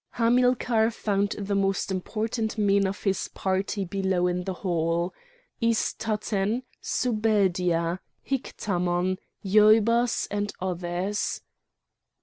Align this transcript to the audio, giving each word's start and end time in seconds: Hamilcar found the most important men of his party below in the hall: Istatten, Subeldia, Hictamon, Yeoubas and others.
Hamilcar 0.13 0.89
found 0.89 1.35
the 1.37 1.53
most 1.53 1.91
important 1.91 2.57
men 2.57 2.87
of 2.87 3.03
his 3.03 3.27
party 3.27 3.85
below 3.85 4.25
in 4.25 4.45
the 4.45 4.53
hall: 4.65 5.13
Istatten, 5.61 6.63
Subeldia, 6.81 7.99
Hictamon, 8.25 9.19
Yeoubas 9.43 10.27
and 10.31 10.51
others. 10.59 11.41